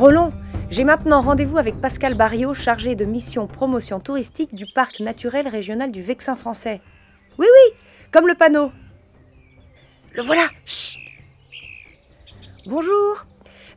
[0.00, 0.32] Roland,
[0.70, 5.92] j'ai maintenant rendez-vous avec Pascal Barriot, chargé de mission promotion touristique du parc naturel régional
[5.92, 6.80] du Vexin français.
[7.36, 7.76] Oui, oui,
[8.10, 8.72] comme le panneau.
[10.14, 10.48] Le voilà.
[10.64, 10.98] Chut.
[12.64, 13.26] Bonjour.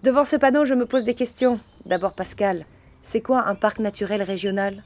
[0.03, 1.59] Devant ce panneau, je me pose des questions.
[1.85, 2.65] D'abord, Pascal,
[3.01, 4.81] c'est quoi un parc naturel régional?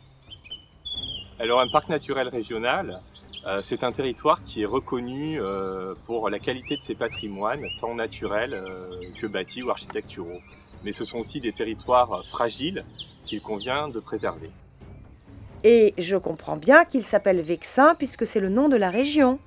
[1.40, 2.98] Alors, un parc naturel régional,
[3.46, 7.94] euh, c'est un territoire qui est reconnu euh, pour la qualité de ses patrimoines, tant
[7.94, 8.90] naturels euh,
[9.22, 10.42] que bâtis ou architecturaux.
[10.84, 12.86] Mais ce sont aussi des territoires fragiles
[13.26, 14.50] qu'il convient de préserver.
[15.64, 19.40] Et je comprends bien qu'il s'appelle Vexin puisque c'est le nom de la région.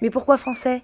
[0.00, 0.82] Mais pourquoi français?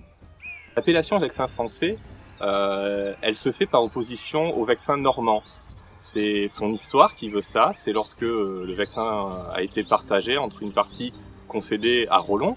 [0.77, 1.97] L'appellation Vexin français,
[2.41, 5.43] elle se fait par opposition au Vexin normand.
[5.91, 7.71] C'est son histoire qui veut ça.
[7.73, 11.13] C'est lorsque le Vexin a été partagé entre une partie
[11.49, 12.57] concédé à Rollon,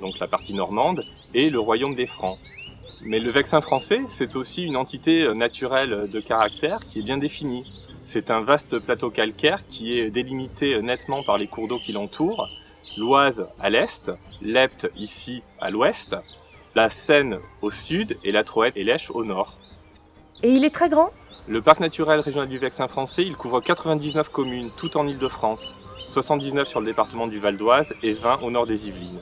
[0.00, 2.38] donc la partie normande, et le royaume des Francs.
[3.02, 7.64] Mais le Vexin français, c'est aussi une entité naturelle de caractère qui est bien définie.
[8.02, 12.48] C'est un vaste plateau calcaire qui est délimité nettement par les cours d'eau qui l'entourent,
[12.98, 14.10] l'Oise à l'est,
[14.42, 16.16] l'Epte ici à l'ouest,
[16.74, 19.56] la Seine au sud et la Troette et l'Eche au nord.
[20.42, 21.10] Et il est très grand?
[21.48, 25.74] Le parc naturel régional du Vexin français, il couvre 99 communes, tout en Île-de-France.
[26.06, 29.20] 79 sur le département du Val d'Oise et 20 au nord des Yvelines.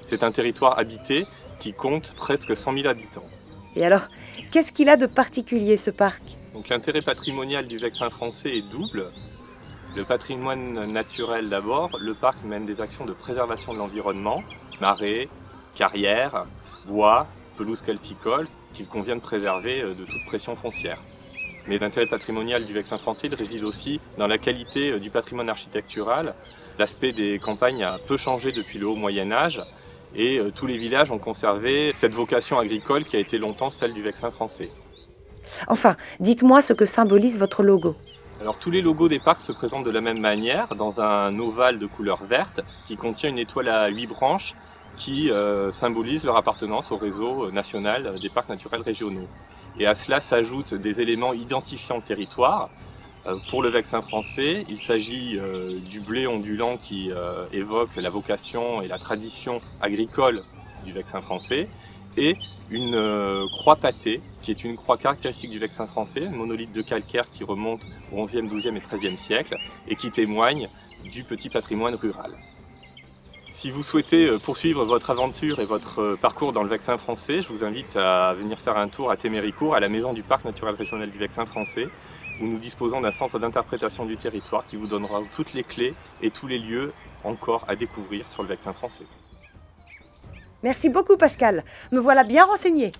[0.00, 1.26] C'est un territoire habité
[1.64, 3.24] qui compte presque 100 000 habitants.
[3.74, 4.02] Et alors,
[4.52, 6.20] qu'est-ce qu'il a de particulier ce parc?
[6.52, 9.10] Donc l'intérêt patrimonial du Vexin français est double.
[9.96, 14.42] Le patrimoine naturel d'abord, le parc mène des actions de préservation de l'environnement,
[14.78, 15.26] marais,
[15.74, 16.44] carrières,
[16.86, 20.98] bois, pelouses calcicoles, qu'il convient de préserver euh, de toute pression foncière.
[21.66, 25.48] Mais l'intérêt patrimonial du Vexin français il réside aussi dans la qualité euh, du patrimoine
[25.48, 26.34] architectural.
[26.78, 29.62] L'aspect des campagnes a peu changé depuis le haut Moyen Âge
[30.14, 33.92] et euh, tous les villages ont conservé cette vocation agricole qui a été longtemps celle
[33.92, 34.70] du Vexin français.
[35.68, 37.96] Enfin, dites-moi ce que symbolise votre logo.
[38.40, 41.78] Alors tous les logos des parcs se présentent de la même manière, dans un ovale
[41.78, 44.54] de couleur verte qui contient une étoile à huit branches
[44.96, 49.28] qui euh, symbolise leur appartenance au réseau national des parcs naturels régionaux.
[49.78, 52.70] Et à cela s'ajoutent des éléments identifiant le territoire.
[53.26, 58.10] Euh, pour le vaccin français, il s'agit euh, du blé ondulant qui euh, évoque la
[58.10, 60.42] vocation et la tradition agricole
[60.84, 61.68] du vaccin français
[62.16, 62.36] et
[62.70, 67.28] une croix pâtée, qui est une croix caractéristique du vaccin français, un monolithe de calcaire
[67.30, 69.56] qui remonte au XIe, XIIe et XIIIe siècle
[69.88, 70.68] et qui témoigne
[71.02, 72.30] du petit patrimoine rural.
[73.50, 77.64] Si vous souhaitez poursuivre votre aventure et votre parcours dans le Vexin français, je vous
[77.64, 81.10] invite à venir faire un tour à Téméricourt, à la maison du Parc naturel régional
[81.10, 81.88] du Vexin français,
[82.40, 86.30] où nous disposons d'un centre d'interprétation du territoire qui vous donnera toutes les clés et
[86.30, 89.06] tous les lieux encore à découvrir sur le Vexin français.
[90.62, 92.92] Merci beaucoup Pascal, me voilà bien renseigné.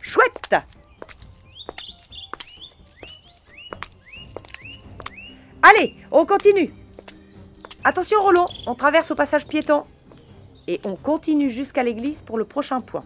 [0.00, 0.54] Chouette
[5.62, 6.70] Allez, on continue
[7.86, 9.84] Attention Roland, on traverse au passage piéton.
[10.66, 13.04] Et on continue jusqu'à l'église pour le prochain point.